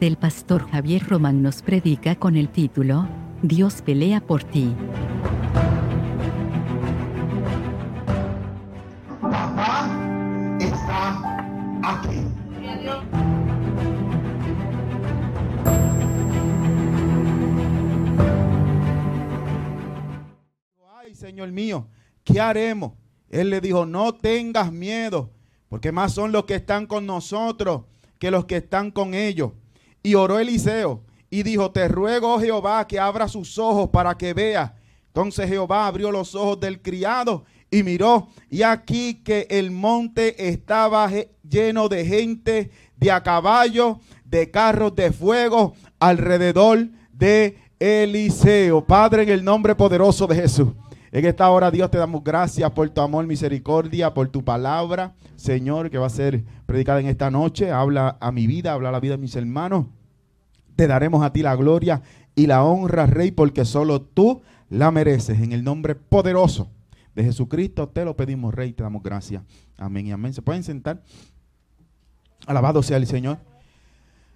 [0.00, 3.06] del pastor Javier Román nos predica con el título,
[3.42, 4.74] Dios pelea por ti.
[9.20, 9.90] Papá
[10.58, 11.18] está
[11.82, 12.24] aquí.
[20.96, 21.88] Ay, Señor mío,
[22.24, 22.92] ¿qué haremos?
[23.28, 25.30] Él le dijo, no tengas miedo,
[25.68, 27.82] porque más son los que están con nosotros
[28.18, 29.52] que los que están con ellos.
[30.02, 34.34] Y oró Eliseo y dijo, te ruego, oh Jehová, que abra sus ojos para que
[34.34, 34.74] vea.
[35.06, 41.08] Entonces Jehová abrió los ojos del criado y miró, y aquí que el monte estaba
[41.48, 48.84] lleno de gente, de a caballo, de carros de fuego, alrededor de Eliseo.
[48.84, 50.68] Padre, en el nombre poderoso de Jesús.
[51.12, 55.90] En esta hora, Dios, te damos gracias por tu amor, misericordia, por tu palabra, Señor,
[55.90, 57.70] que va a ser predicada en esta noche.
[57.70, 59.86] Habla a mi vida, habla a la vida de mis hermanos.
[60.76, 62.02] Te daremos a ti la gloria
[62.34, 65.40] y la honra, Rey, porque solo tú la mereces.
[65.40, 66.70] En el nombre poderoso
[67.14, 69.42] de Jesucristo te lo pedimos, Rey, te damos gracias.
[69.76, 70.32] Amén y amén.
[70.32, 71.02] ¿Se pueden sentar?
[72.46, 73.38] Alabado sea el Señor.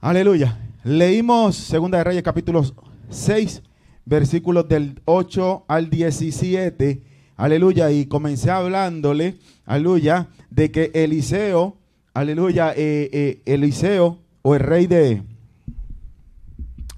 [0.00, 0.58] Aleluya.
[0.84, 2.64] Leímos Segunda de Reyes capítulo
[3.08, 3.62] 6,
[4.04, 7.02] versículos del 8 al 17.
[7.36, 7.90] Aleluya.
[7.90, 11.76] Y comencé hablándole, aleluya, de que Eliseo,
[12.14, 15.22] aleluya, eh, eh, Eliseo o el rey de,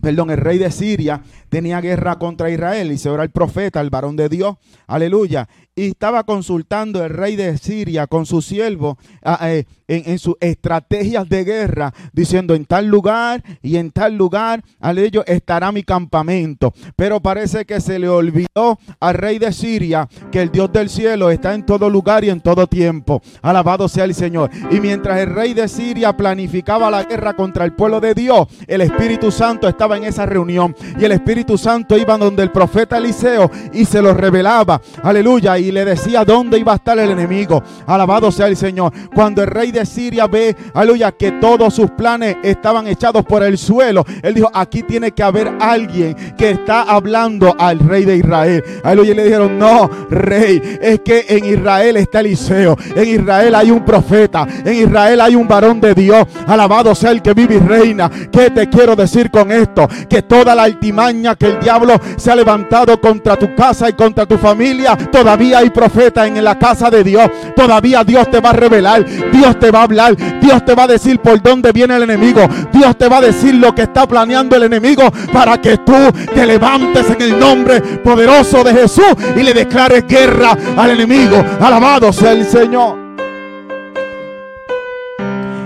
[0.00, 2.86] perdón, el rey de Siria tenía guerra contra Israel.
[2.86, 4.56] Eliseo era el profeta, el varón de Dios.
[4.86, 5.48] Aleluya.
[5.74, 11.28] Y estaba consultando el rey de Siria con su siervo ah, eh, en, sus estrategias
[11.28, 16.74] de guerra, diciendo en tal lugar y en tal lugar, aleluya, estará mi campamento.
[16.96, 21.30] Pero parece que se le olvidó al rey de Siria que el Dios del cielo
[21.30, 23.22] está en todo lugar y en todo tiempo.
[23.40, 24.50] Alabado sea el Señor.
[24.72, 28.80] Y mientras el rey de Siria planificaba la guerra contra el pueblo de Dios, el
[28.80, 30.74] Espíritu Santo estaba en esa reunión.
[30.98, 34.80] Y el Espíritu Santo iba donde el profeta Eliseo y se lo revelaba.
[35.02, 35.58] Aleluya.
[35.58, 37.62] Y le decía dónde iba a estar el enemigo.
[37.86, 38.92] Alabado sea el Señor.
[39.14, 43.58] Cuando el rey de Siria ve, aleluya, que todos sus planes estaban echados por el
[43.58, 48.64] suelo, él dijo, aquí tiene que haber alguien que está hablando al rey de Israel.
[48.82, 49.12] Aleluya.
[49.12, 52.76] Y le dijeron, no, rey, es que en Israel está Eliseo.
[52.94, 54.46] En Israel hay un profeta.
[54.64, 56.26] En Israel hay un varón de Dios.
[56.46, 58.10] Alabado sea el que vive y reina.
[58.30, 59.77] ¿Qué te quiero decir con esto?
[60.08, 64.26] Que toda la altimaña que el diablo se ha levantado contra tu casa y contra
[64.26, 67.30] tu familia, todavía hay profeta en la casa de Dios.
[67.54, 70.88] Todavía Dios te va a revelar, Dios te va a hablar, Dios te va a
[70.88, 72.46] decir por dónde viene el enemigo.
[72.72, 76.46] Dios te va a decir lo que está planeando el enemigo para que tú te
[76.46, 81.44] levantes en el nombre poderoso de Jesús y le declares guerra al enemigo.
[81.60, 83.08] Alabado sea el Señor.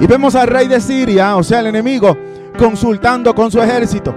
[0.00, 2.16] Y vemos al rey de Siria, o sea, el enemigo,
[2.58, 4.14] consultando con su ejército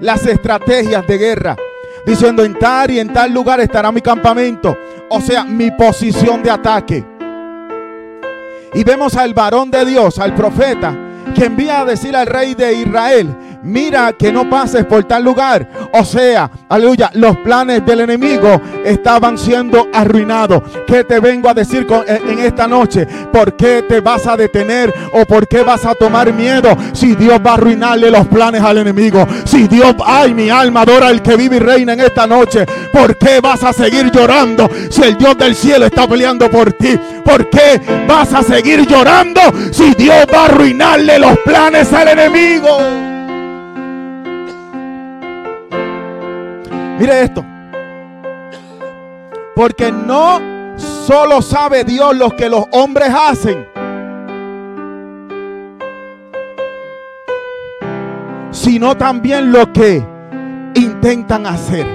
[0.00, 1.56] las estrategias de guerra.
[2.06, 4.76] Diciendo en tal y en tal lugar estará mi campamento.
[5.10, 7.04] O sea, mi posición de ataque.
[8.72, 10.96] Y vemos al varón de Dios, al profeta,
[11.34, 13.28] que envía a decir al rey de Israel,
[13.62, 15.68] mira que no pases por tal lugar.
[15.92, 20.62] O sea, aleluya, los planes del enemigo estaban siendo arruinados.
[20.86, 23.06] ¿Qué te vengo a decir en esta noche?
[23.32, 27.40] ¿Por qué te vas a detener o por qué vas a tomar miedo si Dios
[27.44, 29.26] va a arruinarle los planes al enemigo?
[29.44, 32.66] Si Dios, ay, mi alma adora al que vive y reina en esta noche.
[32.92, 36.98] ¿Por qué vas a seguir llorando si el Dios del cielo está peleando por ti?
[37.24, 39.40] ¿Por qué vas a seguir llorando
[39.70, 43.09] si Dios va a arruinarle los planes al enemigo?
[47.00, 47.42] Mire esto.
[49.56, 50.38] Porque no
[50.76, 53.66] solo sabe Dios lo que los hombres hacen.
[58.50, 60.04] Sino también lo que
[60.74, 61.86] intentan hacer.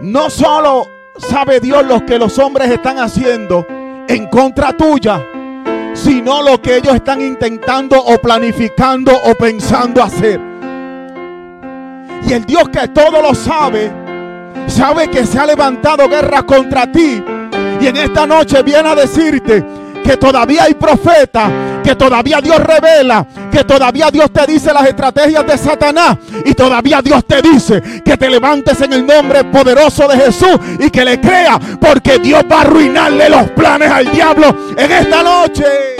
[0.00, 3.64] No solo sabe Dios lo que los hombres están haciendo
[4.08, 5.24] en contra tuya,
[5.94, 10.49] sino lo que ellos están intentando o planificando o pensando hacer.
[12.30, 13.90] El Dios que todo lo sabe,
[14.68, 17.20] sabe que se ha levantado guerra contra ti.
[17.80, 19.64] Y en esta noche viene a decirte
[20.04, 21.50] que todavía hay profeta,
[21.82, 27.02] que todavía Dios revela, que todavía Dios te dice las estrategias de Satanás y todavía
[27.02, 31.20] Dios te dice que te levantes en el nombre poderoso de Jesús y que le
[31.20, 35.99] crea porque Dios va a arruinarle los planes al diablo en esta noche.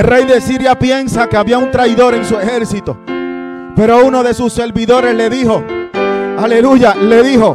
[0.00, 2.96] El rey de Siria piensa que había un traidor en su ejército.
[3.76, 5.62] Pero uno de sus servidores le dijo,
[6.38, 7.54] aleluya, le dijo,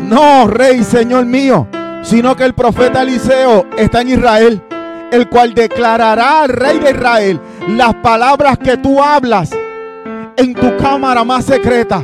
[0.00, 1.68] No, rey, señor mío,
[2.00, 4.62] sino que el profeta Eliseo está en Israel,
[5.12, 7.38] el cual declarará al rey de Israel
[7.68, 9.50] las palabras que tú hablas
[10.38, 12.02] en tu cámara más secreta.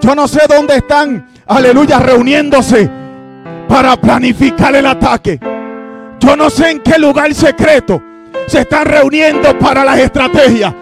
[0.00, 2.90] Yo no sé dónde están, aleluya, reuniéndose
[3.68, 5.57] para planificar el ataque.
[6.28, 8.02] Yo no sé en qué lugar secreto
[8.48, 10.74] se están reuniendo para las estrategias.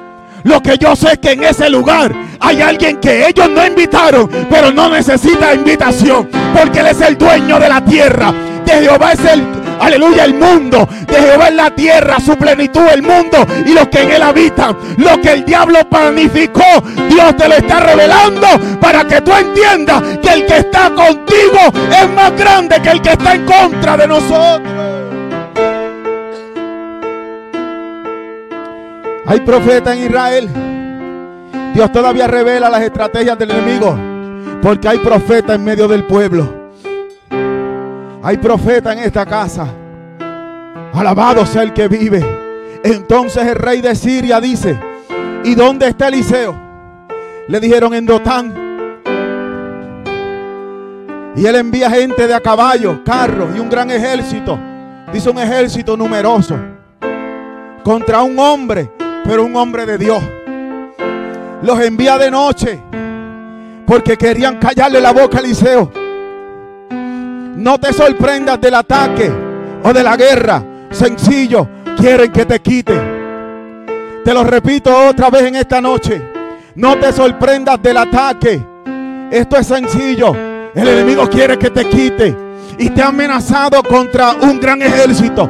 [0.42, 4.28] Lo que yo sé es que en ese lugar hay alguien que ellos no invitaron,
[4.50, 8.34] pero no necesita invitación, porque Él es el dueño de la tierra.
[8.64, 9.46] De Jehová es el,
[9.78, 10.88] aleluya, el mundo.
[11.06, 14.76] De Jehová es la tierra, su plenitud, el mundo y los que en él habitan.
[14.96, 18.48] Lo que el diablo planificó, Dios te lo está revelando
[18.80, 21.72] para que tú entiendas que el que está contigo
[22.02, 24.95] es más grande que el que está en contra de nosotros.
[29.26, 30.48] Hay profeta en Israel.
[31.74, 33.98] Dios todavía revela las estrategias del enemigo.
[34.62, 36.70] Porque hay profeta en medio del pueblo.
[38.22, 39.66] Hay profeta en esta casa.
[40.92, 42.24] Alabado sea el que vive.
[42.82, 44.78] Entonces el rey de Siria dice,
[45.44, 46.54] ¿y dónde está Eliseo?
[47.48, 48.66] Le dijeron en Dotán.
[51.36, 54.58] Y él envía gente de a caballo, carros y un gran ejército.
[55.12, 56.56] Dice un ejército numeroso.
[57.84, 58.90] Contra un hombre,
[59.26, 60.22] pero un hombre de Dios.
[61.62, 62.80] Los envía de noche.
[63.86, 65.90] Porque querían callarle la boca a Eliseo.
[66.90, 69.30] No te sorprendas del ataque
[69.82, 70.62] o de la guerra
[70.96, 72.94] sencillo, quieren que te quite.
[74.24, 76.32] Te lo repito otra vez en esta noche.
[76.74, 78.60] No te sorprendas del ataque.
[79.30, 80.34] Esto es sencillo.
[80.74, 82.36] El enemigo quiere que te quite.
[82.78, 85.48] Y te ha amenazado contra un gran ejército.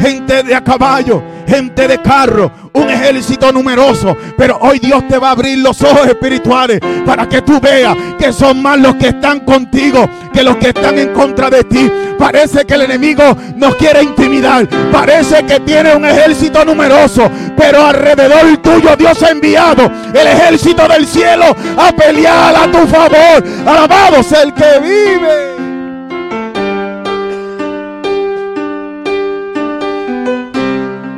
[0.00, 4.16] Gente de a caballo, gente de carro, un ejército numeroso.
[4.36, 8.32] Pero hoy Dios te va a abrir los ojos espirituales para que tú veas que
[8.32, 11.90] son más los que están contigo que los que están en contra de ti.
[12.18, 14.68] Parece que el enemigo nos quiere intimidar.
[14.92, 17.30] Parece que tiene un ejército numeroso.
[17.56, 23.44] Pero alrededor tuyo Dios ha enviado el ejército del cielo a pelear a tu favor.
[23.66, 25.55] Alabado sea el que vive.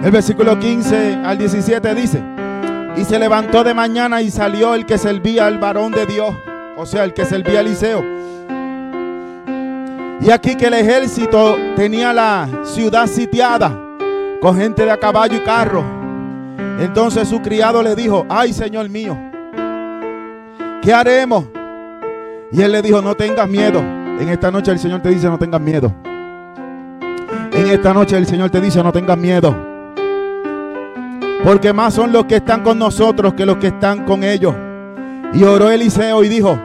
[0.08, 2.22] El versículo 15 al 17 dice,
[2.96, 6.34] y se levantó de mañana y salió el que servía al varón de Dios,
[6.78, 8.02] o sea, el que servía a Eliseo.
[10.22, 13.78] Y aquí que el ejército tenía la ciudad sitiada
[14.40, 15.84] con gente de a caballo y carro.
[16.80, 19.14] Entonces su criado le dijo, ay Señor mío,
[20.80, 21.44] ¿qué haremos?
[22.50, 23.80] Y él le dijo, no tengas miedo.
[23.80, 25.94] En esta noche el Señor te dice, no tengas miedo.
[27.52, 29.67] En esta noche el Señor te dice, no tengas miedo.
[31.48, 34.54] Porque más son los que están con nosotros que los que están con ellos.
[35.32, 36.60] Y oró Eliseo y dijo,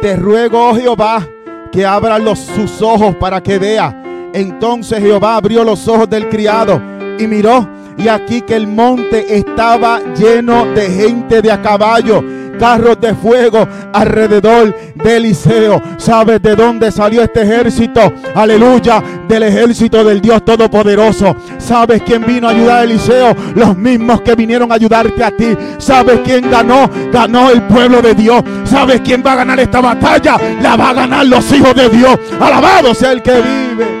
[0.00, 1.26] te ruego, oh Jehová,
[1.72, 4.00] que abra los, sus ojos para que vea.
[4.32, 6.80] Entonces Jehová abrió los ojos del criado
[7.18, 7.68] y miró.
[7.96, 12.22] Y aquí que el monte estaba lleno de gente de a caballo
[12.58, 15.80] carros de fuego alrededor de Eliseo.
[15.96, 18.12] ¿Sabes de dónde salió este ejército?
[18.34, 21.36] Aleluya, del ejército del Dios Todopoderoso.
[21.58, 23.34] ¿Sabes quién vino a ayudar a Eliseo?
[23.54, 25.56] Los mismos que vinieron a ayudarte a ti.
[25.78, 26.90] ¿Sabes quién ganó?
[27.12, 28.42] Ganó el pueblo de Dios.
[28.64, 30.36] ¿Sabes quién va a ganar esta batalla?
[30.60, 32.18] La va a ganar los hijos de Dios.
[32.40, 33.98] Alabado sea el que vive.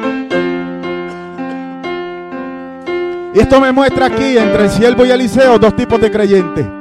[3.34, 6.77] Y esto me muestra aquí entre el siervo y Eliseo dos tipos de creyentes.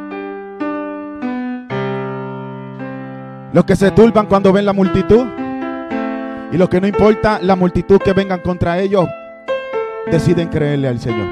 [3.57, 5.25] Los que se turban cuando ven la multitud.
[6.51, 9.07] Y los que no importa la multitud que vengan contra ellos,
[10.11, 11.27] deciden creerle al Señor.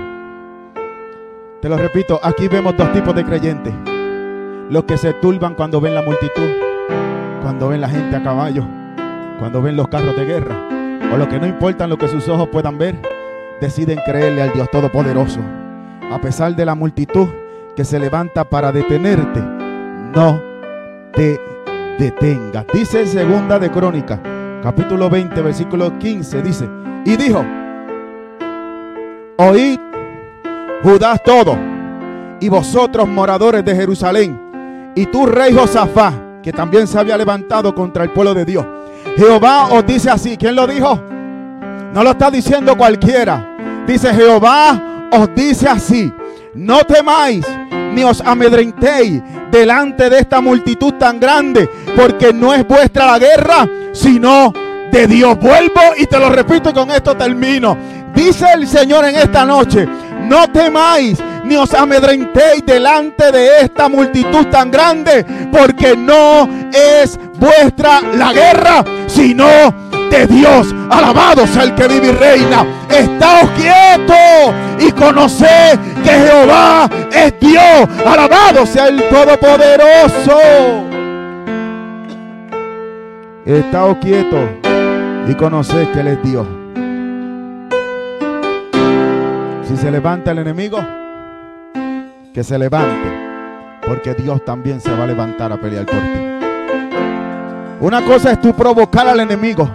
[1.62, 3.76] Te lo repito, aquí vemos dos tipos de creyentes.
[4.72, 6.50] Los que se turban cuando ven la multitud,
[7.44, 8.66] cuando ven la gente a caballo,
[9.38, 10.56] cuando ven los carros de guerra.
[11.14, 12.96] O los que no importan lo que sus ojos puedan ver,
[13.62, 15.42] deciden creerle al Dios Todopoderoso.
[16.12, 17.28] A pesar de la multitud
[17.76, 19.42] que se levanta para detenerte,
[20.16, 20.42] no
[21.14, 21.40] te
[21.98, 22.66] detenga.
[22.74, 24.20] Dice segunda de Crónica,
[24.62, 26.70] capítulo 20, versículo 15, dice,
[27.06, 27.44] y dijo,
[29.38, 29.80] oíd
[30.84, 31.58] Judá todo,
[32.40, 38.04] y vosotros moradores de Jerusalén, y tú rey Josafá, que también se había levantado contra
[38.04, 38.66] el pueblo de Dios.
[39.18, 41.02] Jehová os dice así, ¿quién lo dijo?
[41.92, 43.84] No lo está diciendo cualquiera.
[43.88, 46.14] Dice Jehová os dice así,
[46.54, 47.46] no temáis
[47.96, 53.68] ni os amedrentéis delante de esta multitud tan grande, porque no es vuestra la guerra,
[53.94, 54.54] sino
[54.92, 55.40] de Dios.
[55.40, 57.78] Vuelvo y te lo repito y con esto termino.
[58.14, 59.88] Dice el Señor en esta noche,
[60.22, 68.02] no temáis ni os amedrentéis delante de esta multitud tan grande, porque no es vuestra
[68.02, 69.46] la guerra, sino
[70.24, 70.74] Dios.
[70.90, 72.66] Alabado sea el que vive y reina.
[72.90, 77.90] Estáos quietos y conoced que Jehová es Dios.
[78.06, 80.40] Alabado sea el Todopoderoso.
[83.46, 84.50] Estáos quietos
[85.28, 86.48] y conoced que Él es Dios.
[89.68, 90.80] Si se levanta el enemigo,
[92.34, 96.20] que se levante, porque Dios también se va a levantar a pelear por ti.
[97.82, 99.70] Una cosa es tú provocar al enemigo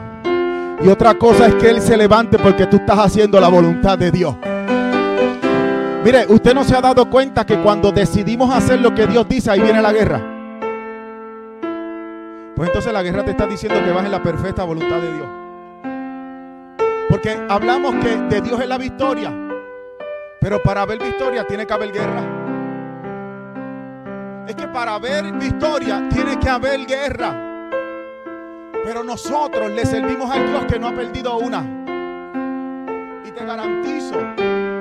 [0.83, 4.11] y otra cosa es que él se levante porque tú estás haciendo la voluntad de
[4.11, 4.35] Dios.
[6.03, 9.51] Mire, usted no se ha dado cuenta que cuando decidimos hacer lo que Dios dice,
[9.51, 10.21] ahí viene la guerra.
[12.57, 15.29] Pues entonces la guerra te está diciendo que vas en la perfecta voluntad de Dios.
[17.11, 19.31] Porque hablamos que de Dios es la victoria.
[20.41, 22.23] Pero para haber victoria tiene que haber guerra.
[24.47, 27.50] Es que para haber victoria tiene que haber guerra.
[28.85, 31.61] Pero nosotros le servimos al Dios que no ha perdido una.
[33.25, 34.17] Y te garantizo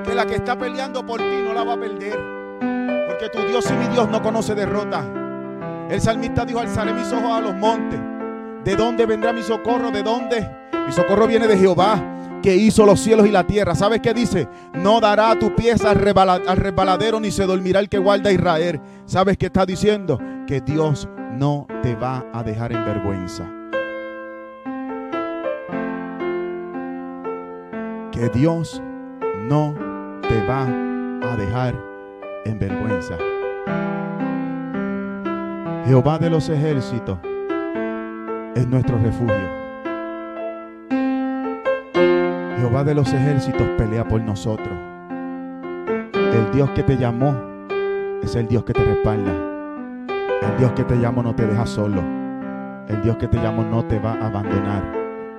[0.04, 2.18] que la que está peleando por ti no la va a perder.
[3.08, 5.04] Porque tu Dios y mi Dios no conoce derrota.
[5.90, 8.00] El salmista dijo, alzaré mis ojos a los montes.
[8.64, 9.92] ¿De dónde vendrá mi socorro?
[9.92, 10.48] ¿De dónde?
[10.86, 12.00] Mi socorro viene de Jehová,
[12.42, 13.76] que hizo los cielos y la tierra.
[13.76, 14.48] ¿Sabes qué dice?
[14.74, 18.80] No dará tu pieza al, resbaladero, ni se dormirá el que guarda Israel.
[19.06, 20.20] ¿Sabes qué está diciendo?
[20.48, 23.59] Que Dios no te va a dejar en vergüenza.
[28.12, 28.82] Que Dios
[29.48, 29.74] no
[30.22, 31.76] te va a dejar
[32.46, 33.16] en vergüenza.
[35.86, 37.18] Jehová de los ejércitos
[38.56, 39.60] es nuestro refugio.
[42.58, 44.78] Jehová de los ejércitos pelea por nosotros.
[46.14, 47.36] El Dios que te llamó
[48.22, 49.32] es el Dios que te respalda.
[50.42, 52.02] El Dios que te llamó no te deja solo.
[52.88, 54.84] El Dios que te llamó no te va a abandonar.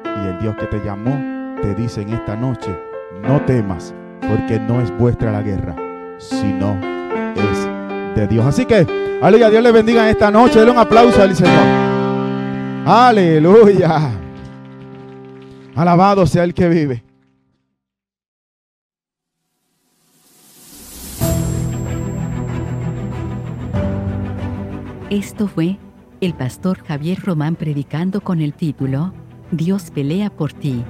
[0.05, 2.75] Y el Dios que te llamó te dice en esta noche,
[3.23, 5.77] no temas, porque no es vuestra la guerra,
[6.19, 6.79] sino
[7.35, 8.47] es de Dios.
[8.47, 8.87] Así que,
[9.23, 10.59] aleluya, Dios le bendiga en esta noche.
[10.59, 11.53] Denle un aplauso al Señor.
[12.87, 14.13] Aleluya.
[15.75, 17.05] Alabado sea el que vive.
[25.11, 25.77] Esto fue
[26.21, 29.13] el pastor Javier Román predicando con el título
[29.51, 30.85] Dios pelea por ti